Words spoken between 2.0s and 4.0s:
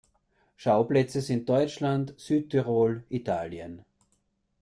Südtirol, Italien.